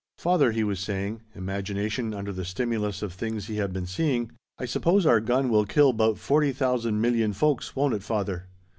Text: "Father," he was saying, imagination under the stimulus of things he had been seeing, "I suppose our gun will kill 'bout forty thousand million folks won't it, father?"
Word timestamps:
"Father," 0.17 0.51
he 0.51 0.63
was 0.63 0.79
saying, 0.79 1.21
imagination 1.35 2.11
under 2.11 2.33
the 2.33 2.43
stimulus 2.43 3.03
of 3.03 3.13
things 3.13 3.45
he 3.45 3.57
had 3.57 3.71
been 3.71 3.85
seeing, 3.85 4.31
"I 4.57 4.65
suppose 4.65 5.05
our 5.05 5.19
gun 5.21 5.49
will 5.49 5.65
kill 5.67 5.93
'bout 5.93 6.17
forty 6.17 6.51
thousand 6.53 6.99
million 7.01 7.33
folks 7.33 7.75
won't 7.75 7.93
it, 7.93 8.01
father?" 8.01 8.47